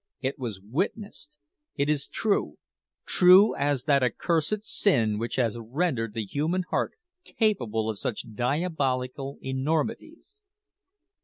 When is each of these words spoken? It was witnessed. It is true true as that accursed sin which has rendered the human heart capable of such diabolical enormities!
It 0.19 0.39
was 0.39 0.59
witnessed. 0.59 1.37
It 1.75 1.87
is 1.87 2.07
true 2.07 2.57
true 3.05 3.53
as 3.55 3.83
that 3.83 4.01
accursed 4.01 4.63
sin 4.63 5.19
which 5.19 5.35
has 5.35 5.59
rendered 5.61 6.15
the 6.15 6.25
human 6.25 6.63
heart 6.63 6.93
capable 7.23 7.87
of 7.87 7.99
such 7.99 8.33
diabolical 8.33 9.37
enormities! 9.43 10.41